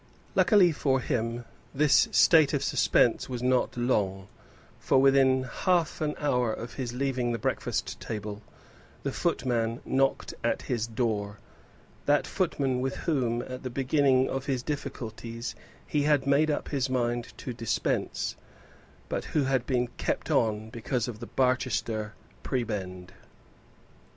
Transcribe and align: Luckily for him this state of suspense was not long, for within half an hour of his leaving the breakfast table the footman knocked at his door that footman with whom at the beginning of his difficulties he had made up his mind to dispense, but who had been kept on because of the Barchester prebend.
Luckily 0.33 0.71
for 0.71 0.99
him 0.99 1.45
this 1.75 2.07
state 2.11 2.55
of 2.55 2.63
suspense 2.63 3.29
was 3.29 3.43
not 3.43 3.77
long, 3.77 4.29
for 4.79 4.99
within 4.99 5.43
half 5.43 6.01
an 6.01 6.15
hour 6.17 6.51
of 6.51 6.73
his 6.73 6.91
leaving 6.91 7.31
the 7.33 7.37
breakfast 7.37 7.99
table 7.99 8.41
the 9.03 9.11
footman 9.11 9.79
knocked 9.85 10.33
at 10.43 10.63
his 10.63 10.87
door 10.87 11.37
that 12.07 12.25
footman 12.25 12.81
with 12.81 12.95
whom 12.95 13.43
at 13.43 13.61
the 13.61 13.69
beginning 13.69 14.27
of 14.27 14.47
his 14.47 14.63
difficulties 14.63 15.53
he 15.85 16.01
had 16.01 16.25
made 16.25 16.49
up 16.49 16.69
his 16.69 16.89
mind 16.89 17.31
to 17.37 17.53
dispense, 17.53 18.35
but 19.07 19.23
who 19.23 19.43
had 19.43 19.67
been 19.67 19.85
kept 19.97 20.31
on 20.31 20.71
because 20.71 21.07
of 21.07 21.19
the 21.19 21.27
Barchester 21.27 22.15
prebend. 22.41 23.11